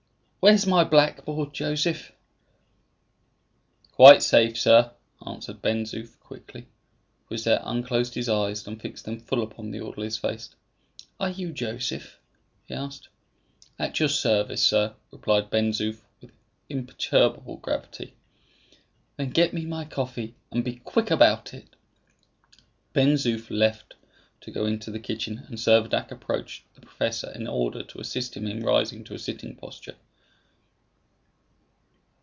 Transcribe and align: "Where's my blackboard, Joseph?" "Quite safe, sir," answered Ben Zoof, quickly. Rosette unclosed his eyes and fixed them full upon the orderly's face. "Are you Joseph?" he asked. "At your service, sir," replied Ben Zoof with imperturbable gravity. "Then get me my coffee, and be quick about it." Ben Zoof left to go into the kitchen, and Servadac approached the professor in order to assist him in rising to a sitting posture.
"Where's 0.41 0.65
my 0.65 0.83
blackboard, 0.83 1.53
Joseph?" 1.53 2.11
"Quite 3.91 4.23
safe, 4.23 4.57
sir," 4.57 4.89
answered 5.23 5.61
Ben 5.61 5.83
Zoof, 5.85 6.19
quickly. 6.19 6.65
Rosette 7.29 7.61
unclosed 7.63 8.15
his 8.15 8.27
eyes 8.27 8.65
and 8.65 8.81
fixed 8.81 9.05
them 9.05 9.19
full 9.19 9.43
upon 9.43 9.69
the 9.69 9.79
orderly's 9.81 10.17
face. 10.17 10.49
"Are 11.19 11.29
you 11.29 11.53
Joseph?" 11.53 12.17
he 12.65 12.73
asked. 12.73 13.07
"At 13.77 13.99
your 13.99 14.09
service, 14.09 14.63
sir," 14.65 14.95
replied 15.11 15.51
Ben 15.51 15.73
Zoof 15.73 15.99
with 16.21 16.31
imperturbable 16.69 17.57
gravity. 17.57 18.15
"Then 19.17 19.29
get 19.29 19.53
me 19.53 19.67
my 19.67 19.85
coffee, 19.85 20.33
and 20.49 20.63
be 20.63 20.77
quick 20.77 21.11
about 21.11 21.53
it." 21.53 21.67
Ben 22.93 23.13
Zoof 23.15 23.51
left 23.51 23.93
to 24.39 24.49
go 24.49 24.65
into 24.65 24.89
the 24.89 24.99
kitchen, 24.99 25.43
and 25.47 25.59
Servadac 25.59 26.09
approached 26.09 26.63
the 26.73 26.81
professor 26.81 27.29
in 27.31 27.45
order 27.45 27.83
to 27.83 27.99
assist 28.01 28.35
him 28.35 28.47
in 28.47 28.61
rising 28.63 29.03
to 29.03 29.13
a 29.13 29.19
sitting 29.19 29.55
posture. 29.55 29.97